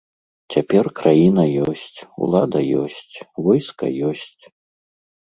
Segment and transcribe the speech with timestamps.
[0.53, 3.15] Цяпер краіна ёсць, улада ёсць,
[3.49, 4.43] войска ёсць.